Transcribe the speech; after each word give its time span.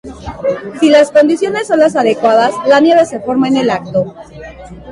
Si 0.79 0.89
las 0.89 1.11
condiciones 1.11 1.67
son 1.67 1.77
las 1.77 1.95
adecuadas 1.95 2.55
la 2.65 2.79
nieve 2.79 3.05
se 3.05 3.19
forma 3.19 3.49
en 3.49 3.57
el 3.57 3.69
acto. 3.69 4.15